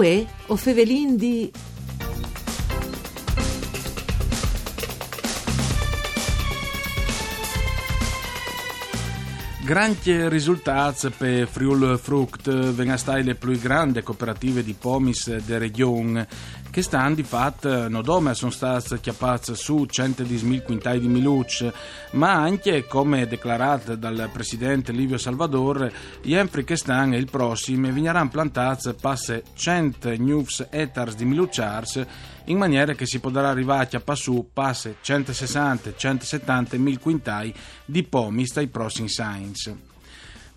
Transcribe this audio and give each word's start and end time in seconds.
Uè, 0.00 0.24
o 0.46 0.56
fevelin 0.56 1.14
di... 1.14 1.52
Granchi 9.62 10.26
risultati 10.30 11.10
per 11.10 11.46
Friul 11.46 11.98
Fruct 11.98 12.50
vengono 12.72 12.96
state 12.96 13.20
le 13.20 13.34
più 13.34 13.58
grandi 13.58 14.02
cooperative 14.02 14.64
di 14.64 14.72
pomis 14.72 15.36
de 15.36 15.58
regione 15.58 16.26
che 16.70 16.82
stanno 16.82 17.14
di 17.16 17.22
fatto 17.24 17.88
non 17.88 18.02
dome 18.02 18.34
sono 18.34 18.50
state 18.50 19.00
chiappate 19.00 19.54
su 19.54 19.86
110.000 19.90 20.62
quintali 20.62 21.00
di 21.00 21.08
miluc 21.08 21.72
ma 22.12 22.32
anche 22.32 22.86
come 22.86 23.26
declarato 23.26 23.96
dal 23.96 24.30
presidente 24.32 24.92
Livio 24.92 25.18
Salvador 25.18 25.90
gli 26.22 26.34
enfri 26.34 26.64
che 26.64 26.76
stanno 26.76 27.16
il 27.16 27.28
prossimo 27.28 27.90
vigneranno 27.90 28.28
plantati 28.28 28.94
passe 29.00 29.42
100 29.54 30.16
news 30.18 30.66
ettars 30.70 31.16
di 31.16 31.24
milucciars 31.24 32.06
in 32.44 32.56
maniera 32.56 32.94
che 32.94 33.06
si 33.06 33.18
potrà 33.18 33.48
arrivare 33.48 33.84
a 33.84 33.86
chiappare 33.86 34.18
su 34.18 34.50
passe 34.52 34.96
160-170 35.02 36.78
mil 36.78 36.98
quintali 36.98 37.54
di 37.84 38.02
pomis 38.04 38.52
dai 38.52 38.68
prossimi 38.68 39.08
science. 39.08 39.89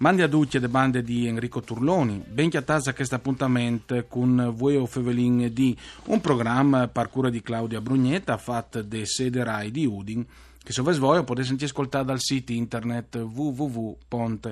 Mandi 0.03 0.21
a 0.21 0.27
tutti 0.27 0.59
le 0.59 0.67
bande 0.67 1.01
di 1.01 1.27
Enrico 1.27 1.61
Turloni, 1.61 2.21
ben 2.27 2.49
chiattazza 2.49 2.89
a 2.89 2.93
questo 2.93 3.15
appuntamento 3.15 4.03
con 4.09 4.51
Vueo 4.53 4.85
Fevelin 4.85 5.49
di 5.53 5.77
un 6.07 6.19
programma 6.19 6.89
per 6.89 7.07
cura 7.09 7.29
di 7.29 7.41
Claudia 7.41 7.79
Brugnetta 7.79 8.35
fatto 8.35 8.81
de 8.81 9.05
sede 9.05 9.45
Rai 9.45 9.71
di 9.71 9.85
Udin 9.85 10.25
che 10.63 10.71
se 10.71 10.81
voi 10.81 11.23
potete 11.23 11.45
sentire 11.45 11.69
ascoltare 11.69 12.05
dal 12.05 12.19
sito 12.19 12.53
internet 12.53 13.15
www.fvg.rai.it 13.15 14.51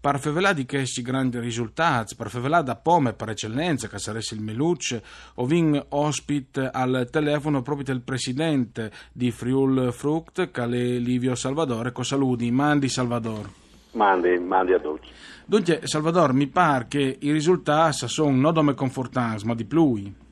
per 0.00 0.18
fevelare 0.18 0.54
di 0.54 0.66
questi 0.66 1.00
grandi 1.00 1.38
risultati, 1.38 2.16
per 2.16 2.28
fevelare 2.28 2.64
da 2.64 2.74
pome 2.74 3.12
per 3.12 3.30
eccellenza, 3.30 3.88
che 3.88 3.98
sarebbe 3.98 4.24
il 4.32 4.40
Meluc, 4.40 5.00
o 5.34 5.46
vin 5.46 5.82
ospite 5.90 6.68
al 6.70 7.08
telefono 7.10 7.62
proprio 7.62 7.86
del 7.86 8.02
presidente 8.02 8.90
di 9.12 9.30
Friul 9.30 9.92
Fruct, 9.92 10.50
che 10.50 10.62
è 10.62 10.66
Livio 10.66 11.34
Salvador, 11.36 11.92
con 11.92 12.04
saluti, 12.04 12.50
mandi 12.50 12.88
Salvador. 12.88 13.48
Mandi, 13.92 14.38
mandi 14.38 14.72
a 14.72 14.80
tutti. 14.80 15.08
Dunque, 15.46 15.80
Salvador, 15.84 16.32
mi 16.32 16.48
pare 16.48 16.86
che 16.88 17.18
i 17.20 17.30
risultati 17.30 18.08
sono 18.08 18.34
non 18.34 18.52
come 18.52 18.74
confortanti, 18.74 19.46
ma 19.46 19.54
di 19.54 19.64
più. 19.64 20.22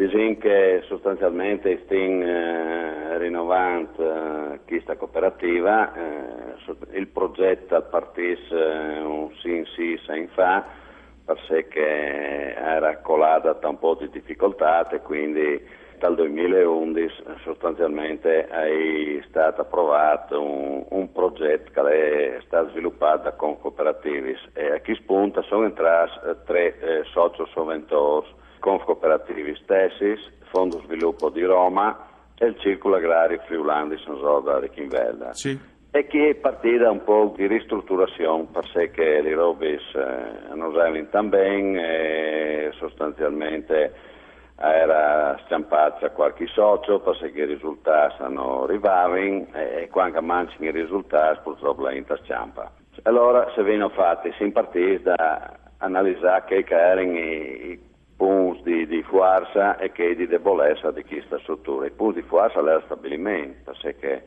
Diciamo 0.00 0.36
che 0.38 0.82
sostanzialmente 0.86 1.82
stiamo 1.84 2.24
eh, 2.24 3.18
rinnovando 3.18 4.54
eh, 4.54 4.60
questa 4.66 4.96
cooperativa, 4.96 5.92
eh, 5.92 6.96
il 6.96 7.06
progetto 7.08 7.82
partito 7.90 8.56
eh, 8.56 9.00
un 9.02 9.30
sì 9.42 9.62
sì 9.74 10.00
sen 10.06 10.26
fa, 10.28 10.64
perché 11.26 12.54
era 12.56 12.96
colata 13.02 13.52
da 13.52 13.68
un 13.68 13.78
po' 13.78 13.94
di 13.96 14.08
difficoltà 14.08 14.88
e 14.88 15.02
quindi 15.02 15.62
dal 15.98 16.14
2011 16.14 17.22
sostanzialmente 17.42 18.46
è 18.46 19.22
stato 19.28 19.60
approvato 19.60 20.40
un, 20.40 20.82
un 20.88 21.12
progetto 21.12 21.84
che 21.84 22.38
è 22.38 22.40
stato 22.46 22.70
sviluppato 22.70 23.34
con 23.36 23.60
cooperativi 23.60 24.34
e 24.54 24.72
a 24.72 24.78
chi 24.78 24.94
spunta? 24.94 25.42
Sono 25.42 25.66
entrati 25.66 26.26
eh, 26.26 26.36
tre 26.46 26.78
eh, 26.78 27.04
socio 27.12 27.44
soventori 27.52 28.48
Conf 28.60 28.84
Cooperativi 28.84 29.56
Stessis, 29.56 30.20
Fondo 30.52 30.80
Sviluppo 30.84 31.28
di 31.30 31.42
Roma 31.42 32.06
e 32.38 32.46
il 32.46 32.58
Circolo 32.60 32.96
Agrario 32.96 33.42
Friulandi 33.46 33.98
Sansoda 34.04 34.60
di 34.60 34.70
Chinvella. 34.70 35.32
Sì. 35.32 35.58
E 35.90 36.06
che 36.06 36.28
è 36.28 36.34
partita 36.36 36.88
un 36.88 37.02
po' 37.02 37.34
di 37.36 37.48
ristrutturazione, 37.48 38.46
perché 38.52 39.20
le 39.20 39.34
robis 39.34 39.82
eh, 39.94 40.54
non 40.54 40.78
andavano 40.78 41.28
bene 41.28 42.68
e 42.68 42.72
sostanzialmente 42.78 43.92
era 44.56 45.40
stampata 45.46 46.10
qualche 46.10 46.46
socio 46.48 47.00
perché 47.00 47.40
i 47.40 47.46
risultati 47.46 48.22
non 48.28 48.64
arrivavano 48.64 49.46
e 49.54 49.88
quando 49.90 50.20
mancano 50.20 50.66
i 50.66 50.70
risultati 50.70 51.40
purtroppo 51.42 51.82
la 51.82 51.94
inta 51.94 52.16
stampa. 52.22 52.70
Allora 53.04 53.50
se 53.54 53.62
vengono 53.62 53.88
fatti, 53.88 54.32
si 54.38 54.50
partì 54.50 55.00
da 55.02 55.56
analizzare 55.78 56.44
che 56.44 56.64
erano 56.68 57.16
i 57.18 57.89
punti 58.20 58.70
di, 58.70 58.86
di 58.86 59.02
forza 59.04 59.78
e 59.78 59.92
che 59.92 60.14
di 60.14 60.26
debolezza 60.26 60.90
di 60.90 61.02
questa 61.04 61.38
struttura. 61.38 61.86
I 61.86 61.90
punti 61.90 62.20
di 62.20 62.26
forza 62.26 62.58
era 62.58 62.82
stabilimento, 62.84 63.72
perché 63.80 64.26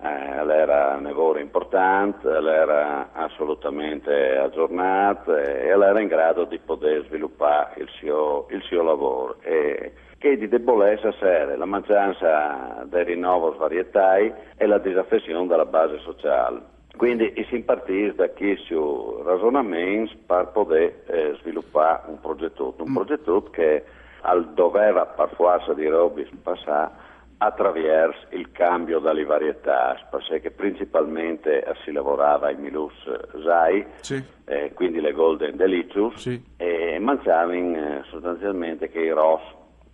eh, 0.00 0.50
era 0.50 0.94
un 0.96 1.02
lavoro 1.02 1.38
importante, 1.38 2.26
era 2.26 3.10
assolutamente 3.12 4.38
aggiornato 4.38 5.36
e 5.36 5.66
era 5.66 6.00
in 6.00 6.08
grado 6.08 6.44
di 6.44 6.58
poter 6.58 7.04
sviluppare 7.04 7.82
il 7.82 7.88
suo, 7.98 8.46
il 8.48 8.62
suo 8.62 8.82
lavoro. 8.82 9.36
E, 9.42 9.92
che 10.16 10.38
di 10.38 10.48
debolezza 10.48 11.12
serve 11.18 11.56
la 11.56 11.66
mancanza 11.66 12.82
dei 12.86 13.04
rinnovi 13.04 13.58
varietali 13.58 14.32
e 14.56 14.66
la 14.66 14.78
disaffezione 14.78 15.46
della 15.46 15.66
base 15.66 15.98
sociale. 15.98 16.73
Quindi 16.96 17.32
si 17.50 17.60
partì 17.60 18.12
da 18.14 18.28
questo 18.30 19.22
ragionamento 19.24 20.14
per 20.26 20.50
poter 20.52 21.02
eh, 21.06 21.36
sviluppare 21.40 22.02
un 22.06 22.20
progetto, 22.20 22.74
un 22.78 22.90
mm. 22.90 22.94
progetto 22.94 23.42
che 23.50 23.84
al 24.20 24.52
doveva 24.54 25.04
per 25.06 25.30
forza 25.34 25.74
di 25.74 25.86
Robis 25.86 26.28
passare 26.42 27.12
attraverso 27.38 28.26
il 28.30 28.50
cambio 28.52 29.00
dalle 29.00 29.24
varietà, 29.24 29.96
perché 30.08 30.50
principalmente 30.50 31.64
si 31.84 31.92
lavorava 31.92 32.50
in 32.50 32.60
Milus 32.60 32.94
Zai, 33.42 33.84
sì. 34.00 34.22
eh, 34.44 34.72
quindi 34.72 35.00
le 35.00 35.12
Golden 35.12 35.56
Delicious, 35.56 36.14
sì. 36.14 36.42
e 36.56 36.98
mangiavano 37.00 37.76
eh, 37.76 38.02
sostanzialmente 38.08 38.88
che 38.88 39.00
i 39.00 39.10
Ross, 39.10 39.42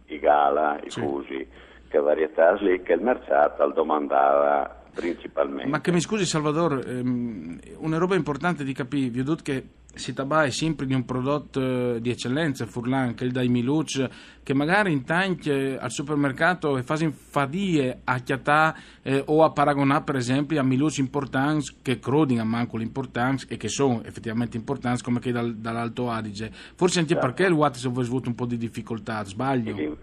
i 0.07 0.19
Gala, 0.19 0.79
i. 0.83 0.91
Fusi, 0.91 1.49
varietà 1.99 2.53
lì 2.55 2.83
che 2.83 2.93
il 2.93 3.03
mercato 3.03 3.71
domandava 3.73 4.79
principalmente. 4.95 5.69
Ma 5.69 5.81
che 5.81 5.93
mi 5.93 6.01
scusi 6.01 6.25
Salvador, 6.25 6.85
ehm, 6.87 7.59
una 7.79 7.99
roba 7.99 8.15
importante 8.15 8.65
di 8.65 8.73
capire, 8.73 9.09
vi 9.09 9.21
ho 9.21 9.25
detto 9.25 9.43
che 9.43 9.65
si 9.93 10.13
tabà 10.13 10.45
è 10.45 10.51
sempre 10.51 10.87
di 10.87 10.95
un 10.95 11.05
prodotto 11.05 11.61
eh, 11.97 12.01
di 12.01 12.11
eccellenza, 12.11 12.65
Furlan, 12.67 13.15
che 13.15 13.25
è 13.25 13.27
il 13.27 13.33
dai 13.33 13.49
Miluc, 13.49 14.09
che 14.43 14.55
magari 14.55 14.93
in 14.93 15.05
tanti 15.05 15.51
al 15.51 15.91
supermercato 15.91 16.79
e 16.79 16.83
fanno 16.83 17.11
fadie 17.11 18.01
a 18.05 18.19
chiatà 18.19 18.77
eh, 19.03 19.23
o 19.27 19.43
a 19.43 19.51
paragonare 19.51 20.05
per 20.05 20.17
esempio 20.17 20.61
a 20.61 20.63
Miluc 20.63 20.99
importanti 20.99 21.79
che 21.83 21.99
crodino 21.99 22.41
a 22.43 22.45
manco 22.45 22.77
l'importanza 22.77 23.47
e 23.49 23.57
che 23.57 23.69
sono 23.69 24.03
effettivamente 24.05 24.57
importanti 24.57 25.03
come 25.03 25.19
che 25.19 25.33
dal, 25.33 25.57
dall'Alto 25.57 26.09
Adige. 26.09 26.51
Forse 26.53 27.01
anche 27.01 27.15
certo. 27.15 27.27
perché 27.27 27.45
il 27.45 27.53
Wattis 27.53 27.85
ha 27.85 27.89
avuto 27.89 28.29
un 28.29 28.35
po' 28.35 28.47
di 28.47 28.57
difficoltà, 28.57 29.25
sbaglio? 29.25 29.75
Vi 29.75 29.97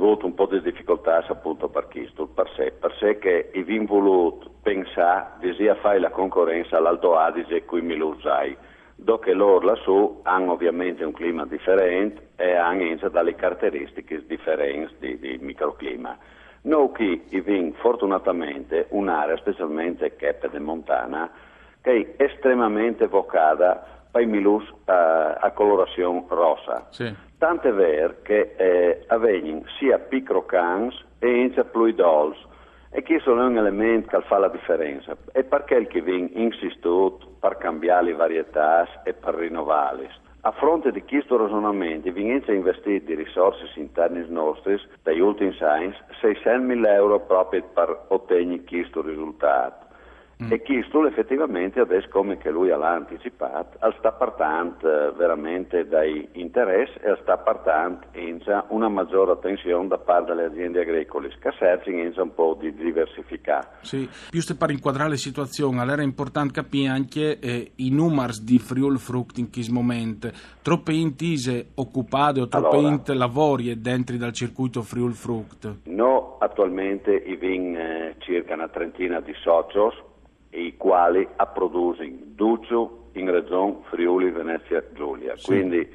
avuto 0.00 0.26
un 0.26 0.34
po' 0.34 0.46
di 0.46 0.60
difficoltà 0.62 1.24
appunto 1.28 1.68
per 1.68 1.88
questo, 1.88 2.26
per 2.26 2.50
sé, 2.56 2.72
per 2.72 2.94
sé 2.98 3.18
che 3.18 3.50
i 3.52 3.62
vi 3.62 3.78
voluto 3.84 4.50
pensare 4.62 5.32
di 5.40 5.54
fare 5.80 5.98
la 5.98 6.10
concorrenza 6.10 6.78
all'Alto 6.78 7.16
Adige 7.16 7.64
qui 7.64 7.82
mi 7.82 7.96
lo 7.96 8.08
usai, 8.08 8.56
dopo 8.94 9.30
loro 9.32 9.66
lassù 9.66 10.20
hanno 10.22 10.52
ovviamente 10.52 11.04
un 11.04 11.12
clima 11.12 11.44
differente 11.44 12.30
e 12.36 12.54
hanno 12.54 13.08
dalle 13.10 13.34
caratteristiche 13.34 14.24
differenti 14.26 14.94
di, 14.98 15.18
di 15.18 15.38
microclima. 15.40 16.16
Noi 16.62 16.90
qui 16.90 17.22
abbiamo 17.32 17.72
fortunatamente 17.76 18.86
un'area, 18.90 19.36
specialmente 19.36 20.16
Chepe 20.16 20.50
de 20.50 20.58
Montana, 20.58 21.30
che 21.80 22.14
è 22.16 22.22
estremamente 22.24 23.06
vocata 23.06 24.06
per 24.10 24.22
i 24.22 24.26
milus 24.26 24.68
uh, 24.68 24.74
a 24.84 25.50
colorazione 25.54 26.24
rossa. 26.28 26.86
Sì. 26.90 27.28
Tant'è 27.40 27.72
vero 27.72 28.16
che 28.20 28.52
eh, 28.54 29.04
avvengono 29.06 29.62
sia 29.78 29.98
picrocans 29.98 30.94
e 31.18 31.40
inza 31.40 31.64
pluidols 31.64 32.36
e 32.90 33.02
questo 33.02 33.30
è 33.30 33.42
un 33.42 33.56
elemento 33.56 34.18
che 34.18 34.26
fa 34.26 34.36
la 34.36 34.48
differenza. 34.48 35.16
E 35.32 35.44
perché 35.44 35.76
il 35.76 35.86
che 35.86 36.02
viene 36.02 36.28
insistito 36.34 37.18
per 37.40 37.56
cambiare 37.56 38.04
le 38.04 38.12
varietà 38.12 39.02
e 39.04 39.14
per 39.14 39.36
rinnovarle? 39.36 40.10
A 40.42 40.50
fronte 40.52 40.92
di 40.92 41.02
questo 41.02 41.38
ragionamento, 41.38 42.12
viene 42.12 42.44
investito 42.46 43.06
di 43.06 43.14
risorse 43.14 43.70
interne 43.76 44.26
nostre, 44.28 44.78
dagli 45.02 45.20
ultimi 45.20 45.56
anni, 45.60 45.94
600.000 46.20 46.86
euro 46.88 47.20
proprio 47.20 47.64
per 47.72 48.04
ottenere 48.08 48.64
questo 48.64 49.00
risultato. 49.00 49.86
Mm. 50.42 50.52
E 50.52 50.62
Kistul 50.62 51.06
effettivamente 51.06 51.80
adesso 51.80 52.08
come 52.10 52.38
che 52.38 52.50
lui 52.50 52.68
l'ha 52.68 52.94
anticipato, 52.94 53.76
sta 53.98 54.12
partendo 54.12 54.78
eh, 54.80 55.12
veramente 55.12 55.86
dai 55.86 56.26
interessi 56.32 56.96
e 57.00 57.18
sta 57.20 57.36
partendo 57.36 58.06
in 58.12 58.40
una 58.68 58.88
maggiore 58.88 59.32
attenzione 59.32 59.88
da 59.88 59.98
parte 59.98 60.34
delle 60.34 60.46
aziende 60.46 60.80
agricole, 60.80 61.28
che 61.28 61.52
cercano 61.58 62.10
un 62.22 62.34
po' 62.34 62.56
di 62.58 62.74
diversificare. 62.74 63.68
Sì, 63.82 64.08
più 64.30 64.40
per 64.56 64.70
inquadrare 64.70 65.10
la 65.10 65.16
situazione, 65.16 65.80
allora 65.80 66.00
è 66.00 66.04
importante 66.04 66.52
capire 66.54 66.88
anche 66.88 67.38
eh, 67.38 67.72
i 67.76 67.90
numeri 67.90 68.42
di 68.42 68.58
Friul 68.58 68.98
Fruct 68.98 69.38
in 69.38 69.50
questo 69.50 69.72
momento. 69.72 70.30
Troppe 70.62 70.92
intise 70.92 71.68
occupate 71.74 72.40
o 72.40 72.48
troppe 72.48 72.76
allora, 72.76 72.92
int 72.92 73.08
lavori 73.10 73.80
dentro 73.80 74.16
dal 74.16 74.32
circuito 74.32 74.82
Friul 74.82 75.12
Fruct? 75.12 75.80
No, 75.84 76.36
attualmente 76.38 77.12
i 77.12 77.36
vin 77.36 77.76
eh, 77.76 78.14
circa 78.18 78.54
una 78.54 78.68
trentina 78.68 79.20
di 79.20 79.34
socios 79.34 80.08
i 80.50 80.76
quali 80.76 81.28
producono 81.52 82.08
duccio 82.24 83.08
in 83.12 83.30
regione 83.30 83.78
Friuli 83.90 84.30
Venezia 84.30 84.82
Giulia. 84.92 85.36
Sì. 85.36 85.46
Quindi 85.46 85.88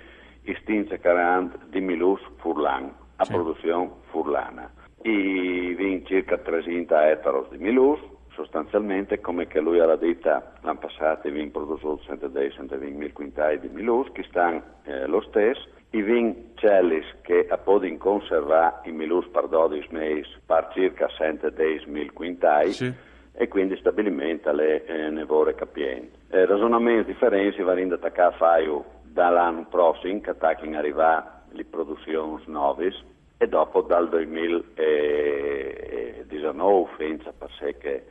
istinze 0.44 1.00
40 1.00 1.60
di 1.69 1.81
Milus 1.81 2.22
Furlan, 2.38 2.92
a 3.18 3.24
Sì. 3.25 3.31
produzione 3.34 3.90
furlana. 4.12 4.72
I 5.04 5.74
vin 5.78 6.06
circa 6.06 6.38
300 6.38 6.96
ettari 6.98 7.44
di 7.52 7.57
Milus, 7.57 8.00
sostanzialmente 8.34 9.22
come 9.22 9.48
che 9.48 9.60
lui 9.60 9.80
ha 9.80 9.96
detto 9.96 10.30
l'anno 10.62 10.80
passato 10.80 11.28
i 11.28 11.31
vin 11.31 11.52
prodotti 11.52 11.86
110-120 12.10 13.13
quintali 13.13 13.60
di 13.60 13.69
Milus, 13.69 14.12
che 14.12 14.24
stanno 14.24 14.62
eh, 14.84 15.06
lo 15.07 15.22
stesso. 15.22 15.68
I 15.92 16.02
vin 16.02 16.52
cellis 16.56 17.06
che 17.22 17.46
a 17.50 17.57
podin 17.57 17.98
conserva 17.98 18.81
i 18.84 18.92
Milus 18.92 19.28
per 19.28 19.48
12 19.48 19.88
mesi 19.92 20.30
per 20.46 20.69
circa 20.74 21.07
110 21.07 22.10
quintali 22.12 22.72
Sì. 22.74 22.94
E 23.37 23.47
quindi 23.47 23.77
stabilimento 23.77 24.49
alle 24.49 24.83
eh, 24.85 25.09
nevore 25.09 25.55
capienti. 25.55 26.17
Eh, 26.29 26.45
ragionamenti 26.45 27.11
differenti 27.11 27.61
vanno 27.61 27.87
da 27.87 27.95
attaccare 27.95 28.33
a 28.33 28.37
fare 28.37 28.83
dall'anno 29.03 29.65
prossimo, 29.69 30.21
che 30.21 30.29
attaccano 30.31 30.77
arriva 30.77 31.43
le 31.51 31.65
produzioni 31.65 32.41
nuove 32.47 32.93
e 33.37 33.47
dopo 33.47 33.81
dal 33.81 34.09
2019 34.09 36.89
pensa 36.97 37.33
per 37.37 37.49
sé 37.59 37.77
che 37.77 38.05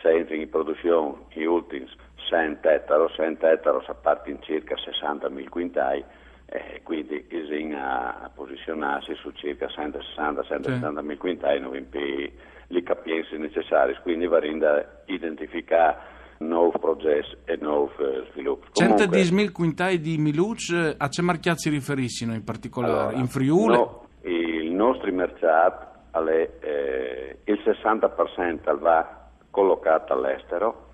se 0.00 0.10
entra 0.10 0.36
in 0.36 0.48
produzione 0.48 1.16
gli 1.30 1.42
ultimi 1.42 1.88
100 2.14 2.68
ettari, 2.68 3.12
100 3.12 3.46
ettari 3.46 3.84
a 3.84 3.94
parte 3.94 4.30
in 4.30 4.40
circa 4.42 4.76
60.000 4.76 5.48
quintali 5.48 6.04
e 6.50 6.80
quindi 6.82 7.24
bisogna 7.28 8.30
posizionarsi 8.34 9.14
su 9.16 9.30
circa 9.32 9.66
160-170 9.66 11.02
mila 11.02 11.16
quintali 11.18 11.60
non 11.60 11.76
impi 11.76 12.32
li 12.68 12.82
capienze 12.82 13.36
necessari, 13.36 13.96
quindi 14.02 14.26
va 14.26 14.38
a 14.38 14.84
identificare 15.06 16.16
nuovi 16.38 16.78
progetti 16.78 17.36
e 17.44 17.58
nuovi 17.60 17.92
eh, 17.98 18.28
sviluppi. 18.32 18.82
110.000 18.82 19.52
quintali 19.52 20.00
di 20.00 20.16
Miluc, 20.18 20.94
a 20.96 21.08
che 21.08 21.22
marchiati 21.22 21.58
si 21.58 21.70
riferissero 21.70 22.32
in 22.32 22.44
particolare? 22.44 23.08
Allora, 23.08 23.16
in 23.18 23.26
Friuli? 23.26 23.76
no, 23.76 24.06
il 24.22 24.70
nostro 24.72 25.12
mercato 25.12 25.86
è, 26.12 26.50
eh, 26.60 27.38
il 27.44 27.60
60% 27.64 28.78
va 28.78 29.28
collocato 29.50 30.12
all'estero 30.12 30.87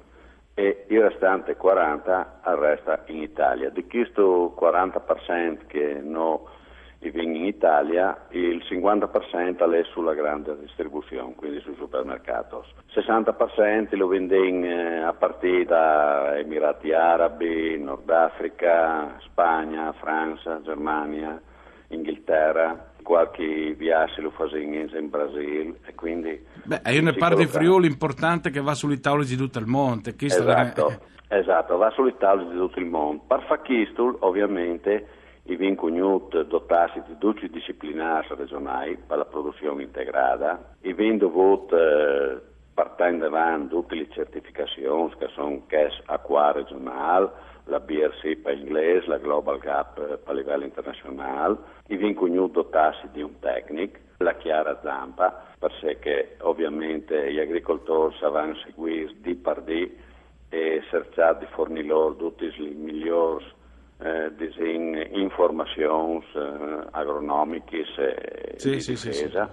e 0.54 0.84
il 0.88 1.00
restante 1.00 1.56
40% 1.56 2.26
resta 2.58 3.02
in 3.06 3.22
Italia. 3.22 3.70
Di 3.70 3.86
questo 3.86 4.56
40% 4.58 5.66
che 5.66 6.00
no 6.02 6.48
viene 7.10 7.36
in 7.36 7.44
Italia, 7.44 8.26
il 8.30 8.62
50% 8.64 9.72
è 9.72 9.84
sulla 9.84 10.14
grande 10.14 10.56
distribuzione, 10.58 11.34
quindi 11.34 11.60
sui 11.60 11.74
supermercati. 11.74 12.54
Il 12.54 13.04
60% 13.04 13.96
lo 13.96 14.06
vendono 14.06 14.64
eh, 14.64 15.00
a 15.02 15.12
partire 15.12 15.64
da 15.64 16.38
Emirati 16.38 16.92
Arabi, 16.92 17.78
Nord 17.78 18.08
Africa, 18.08 19.18
Spagna, 19.20 19.92
Francia, 19.92 20.62
Germania, 20.62 21.40
Inghilterra, 21.88 22.92
qualche 23.04 23.74
viaggio 23.74 24.22
lo 24.22 24.30
fa 24.30 24.46
in, 24.56 24.88
Brasile 25.08 25.78
e 25.84 25.94
quindi... 25.94 26.44
Beh, 26.64 26.80
io 26.90 27.02
ne 27.02 27.12
si 27.12 27.18
parlo 27.18 27.36
di 27.36 27.46
Friuli 27.46 27.86
importante 27.86 28.50
che 28.50 28.60
va 28.60 28.74
sulle 28.74 28.98
tavole 28.98 29.24
di 29.26 29.36
tutto 29.36 29.60
il 29.60 29.66
monte. 29.66 30.16
Questo 30.16 30.42
Esatto, 30.42 30.88
è- 31.28 31.36
esatto, 31.36 31.76
va 31.76 31.90
sulle 31.90 32.16
tavole 32.16 32.50
di 32.50 32.56
tutto 32.56 32.80
il 32.80 32.86
mondo. 32.86 33.22
Per 33.28 33.44
fare 33.46 33.60
questo, 33.64 34.16
ovviamente, 34.20 35.06
i 35.44 35.56
vin 35.56 35.76
cognut 35.76 36.46
dotati 36.46 37.02
di 37.06 37.16
12 37.18 37.50
disciplinari 37.50 38.26
regionali 38.30 38.96
per 38.96 39.18
la 39.18 39.24
produzione 39.26 39.82
integrata, 39.82 40.74
i 40.80 40.94
vin 40.94 41.18
dovuti 41.18 41.74
eh, 41.74 42.23
partendo 43.04 43.26
avanti 43.26 43.68
tutte 43.68 43.94
le 43.96 44.08
certificazioni 44.10 45.12
che 45.18 45.28
sono 45.34 45.62
CAS 45.66 46.00
A4 46.06 46.52
regionale, 46.54 47.30
la 47.64 47.78
BRC 47.78 48.36
per 48.36 48.56
inglese, 48.56 49.06
la 49.08 49.18
Global 49.18 49.58
Gap 49.58 50.16
per 50.16 50.34
livello 50.34 50.64
internazionale, 50.64 51.58
i 51.88 51.96
vin 51.96 52.14
cognut 52.14 52.52
dotati 52.52 53.08
di 53.12 53.20
un 53.20 53.38
tecnic, 53.40 54.00
la 54.18 54.34
chiara 54.36 54.80
zampa, 54.82 55.48
per 55.58 55.70
sé 55.80 55.98
che 55.98 56.36
ovviamente 56.40 57.30
gli 57.30 57.40
agricoltori 57.40 58.16
saranno 58.18 58.54
seguire 58.64 59.12
di 59.18 59.34
per 59.34 59.60
di 59.60 59.98
e 60.48 60.82
cercare 60.88 61.38
di 61.40 61.46
fornire 61.50 61.86
loro 61.86 62.16
tutte 62.16 62.46
le 62.56 62.68
migliori 62.70 63.44
eh, 64.04 65.08
informazioni 65.12 66.22
eh, 66.34 66.86
agronomiche 66.90 67.84
e 67.96 68.54
Sì, 68.56 68.70
di 68.70 68.80
sì, 68.80 68.96
sì, 68.96 69.08
difesa 69.08 69.50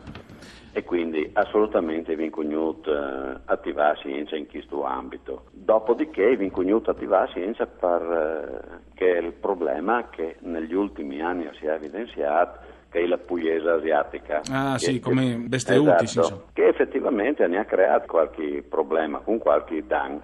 e 0.73 0.83
quindi 0.83 1.29
assolutamente 1.33 2.15
vi 2.15 2.29
cognut 2.29 2.87
eh, 2.87 3.39
attivarsi 3.45 4.09
in, 4.09 4.47
questo 4.49 4.83
ambito. 4.83 5.45
Dopodiché 5.51 6.35
vi 6.37 6.49
cognut 6.49 6.87
attivarsi 6.87 7.43
in 7.43 7.53
per 7.55 8.01
eh, 8.01 8.93
che 8.93 9.05
il 9.05 9.33
problema 9.33 10.09
che 10.09 10.37
negli 10.39 10.73
ultimi 10.73 11.21
anni 11.21 11.49
si 11.59 11.65
è 11.65 11.73
evidenziato 11.73 12.69
che 12.89 12.99
è 12.99 13.05
la 13.05 13.17
pugliese 13.17 13.69
asiatica. 13.69 14.41
Ah, 14.51 14.73
Che- 14.73 14.79
sì, 14.79 14.99
come 14.99 15.37
besteuti, 15.47 16.05
sì, 16.07 16.19
esatto, 16.19 16.33
insomma. 16.33 16.41
che 16.53 16.67
effettivamente 16.67 17.47
ne 17.47 17.57
ha 17.59 17.65
creato 17.65 18.05
qualche 18.07 18.63
problema 18.67 19.19
con 19.19 19.37
qualche 19.37 19.85
danno. 19.87 20.21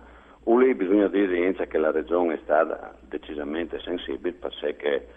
Lì 0.55 0.73
bisogna 0.75 1.07
dire 1.07 1.53
che 1.67 1.77
la 1.77 1.91
regione 1.91 2.35
è 2.35 2.39
stata 2.43 2.95
decisamente 3.01 3.79
sensibile 3.79 4.33
per 4.33 4.53
sé 4.53 4.77
che 4.77 5.07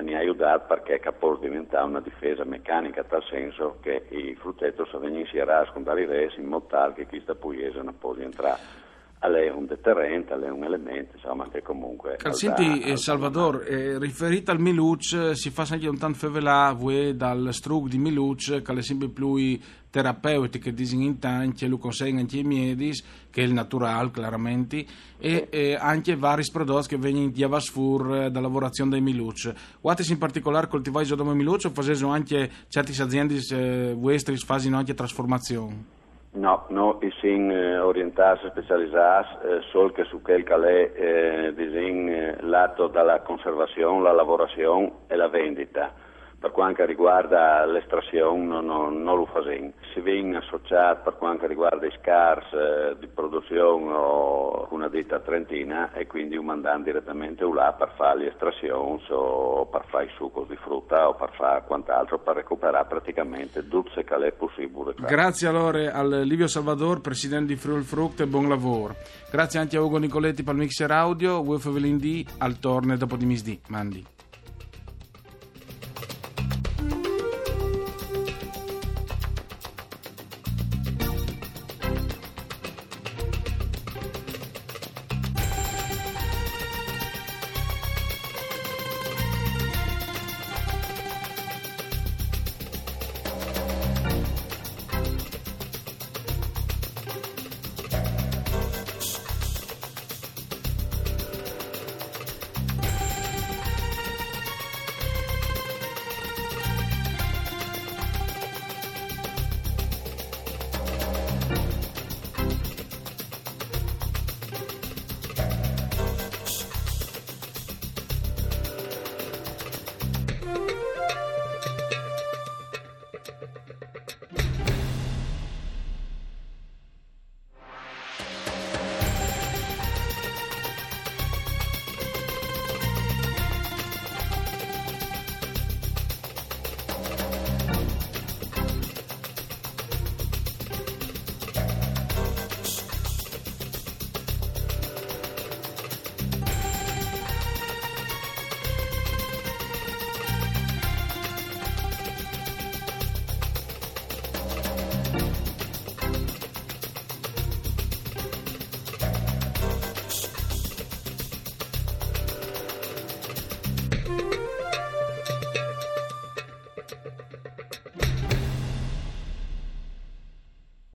ne 0.00 0.14
ha 0.14 0.18
aiutato 0.18 0.74
perché 0.74 1.12
può 1.12 1.36
diventare 1.36 1.84
una 1.84 2.00
difesa 2.00 2.44
meccanica, 2.44 3.04
tal 3.04 3.22
senso 3.24 3.76
che 3.80 4.06
i 4.08 4.34
fruttetti 4.34 4.82
vengono 4.92 5.18
insieme 5.18 5.52
a 5.52 5.66
scontare 5.66 6.02
i 6.02 6.06
resi 6.06 6.40
in 6.40 6.46
modo 6.46 6.66
tale 6.68 6.94
che 6.94 7.06
questa 7.06 7.34
pugliese 7.34 7.82
non 7.82 7.98
può 7.98 8.14
entrare. 8.16 8.86
A 9.20 9.28
lei 9.28 9.48
è 9.48 9.52
un 9.52 9.66
deterrente, 9.66 10.32
a 10.32 10.36
lei 10.36 10.48
è 10.48 10.52
un 10.52 10.62
elemento 10.62 11.16
insomma, 11.16 11.48
che 11.50 11.60
comunque... 11.60 12.16
Senti, 12.30 12.64
da- 12.64 12.86
eh, 12.86 12.90
al- 12.92 12.98
Salvador, 12.98 13.64
eh, 13.66 13.98
riferito 13.98 14.52
al 14.52 14.60
Miluc, 14.60 15.32
si 15.32 15.50
fa 15.50 15.66
anche 15.68 15.88
un 15.88 15.98
tanto 15.98 16.18
fevelà 16.18 16.72
voi 16.72 17.16
dal 17.16 17.48
strug 17.52 17.88
di 17.88 17.98
Miluc, 17.98 18.62
che 18.62 18.72
è 18.72 18.82
sempre 18.82 19.08
più 19.08 19.58
terapeutiche 19.90 20.72
disintanti, 20.72 21.66
lo 21.66 21.78
consegna 21.78 22.20
anche 22.20 22.38
i 22.38 22.44
miedis, 22.44 23.02
che 23.30 23.42
è 23.42 23.44
il 23.44 23.52
natural, 23.52 24.12
chiaramente, 24.12 24.84
e 25.18 25.48
eh, 25.50 25.74
anche 25.74 26.14
vari 26.14 26.44
prodotti 26.52 26.88
che 26.88 26.98
vengono 26.98 27.28
di 27.30 27.42
Avasfur 27.42 28.14
eh, 28.14 28.30
da 28.30 28.38
lavorazione 28.38 28.90
dei 28.90 29.00
Miluc. 29.00 29.52
Quanti 29.80 30.10
in 30.12 30.18
particolare 30.18 30.68
coltivai 30.68 31.04
già 31.04 31.16
come 31.16 31.34
Miluc 31.34 31.64
o 31.64 31.70
facesero 31.70 32.10
anche 32.10 32.48
certe 32.68 33.02
aziende 33.02 33.38
eh, 33.50 33.94
vostre 33.98 34.36
fanno 34.36 34.76
anche 34.76 34.94
trasformazione? 34.94 35.96
No, 36.30 36.66
no, 36.68 36.98
i 37.00 37.10
sin 37.20 37.50
eh, 37.50 37.78
orientati, 37.78 38.46
specializzati 38.48 39.46
eh, 39.46 39.60
solo 39.70 39.90
che 39.92 40.04
su 40.04 40.20
quel 40.20 40.44
che 40.44 40.54
è 40.54 40.92
eh, 40.94 41.54
disin, 41.54 42.08
eh, 42.08 42.36
lato 42.40 42.86
dalla 42.86 43.20
conservazione, 43.20 44.02
la 44.02 44.12
lavorazione 44.12 44.92
e 45.06 45.16
la 45.16 45.28
vendita. 45.28 45.92
Per 46.40 46.52
quanto 46.52 46.84
riguarda 46.84 47.66
l'estrazione 47.66 48.44
non, 48.44 49.02
non, 49.02 49.02
lo 49.02 49.26
facciamo. 49.26 49.72
Si 49.92 50.00
viene 50.00 50.36
associato 50.36 51.02
per 51.02 51.16
quanto 51.16 51.46
riguarda 51.46 51.86
i 51.86 51.92
scars 52.00 52.52
eh, 52.52 52.96
di 52.98 53.08
produzione 53.08 53.92
o 53.92 54.68
una 54.70 54.88
ditta 54.88 55.18
trentina 55.18 55.92
e 55.92 56.06
quindi 56.06 56.36
un 56.36 56.44
mandante 56.44 56.90
direttamente 56.90 57.44
là 57.44 57.74
per 57.76 57.92
fare 57.96 58.20
le 58.20 58.28
estrazioni 58.28 59.02
o 59.10 59.66
per 59.66 59.84
fare 59.88 60.04
i 60.04 60.10
succo 60.16 60.44
di 60.48 60.56
frutta 60.56 61.08
o 61.08 61.14
per 61.14 61.32
fare 61.34 61.64
quant'altro 61.66 62.18
per 62.18 62.36
recuperare 62.36 62.86
praticamente 62.86 63.66
tutto 63.66 63.90
ciò 63.90 64.02
che 64.02 64.26
è 64.26 64.32
possibile. 64.32 64.94
Grazie 64.96 65.48
allora 65.48 65.92
al 65.92 66.22
Livio 66.24 66.46
Salvador, 66.46 67.00
presidente 67.00 67.52
di 67.52 67.56
Friul 67.56 67.82
Fruct 67.82 68.20
e 68.20 68.26
buon 68.26 68.48
lavoro. 68.48 68.94
Grazie 69.30 69.58
anche 69.58 69.76
a 69.76 69.82
Ugo 69.82 69.98
Nicoletti 69.98 70.44
per 70.44 70.54
il 70.54 70.60
mixer 70.60 70.90
audio, 70.90 71.40
Wolf 71.40 71.68
Velindì 71.68 72.24
al 72.38 72.58
torne 72.58 72.96
dopo 72.96 73.16
di 73.16 73.26
misdì. 73.26 73.60
Mandi. 73.68 74.17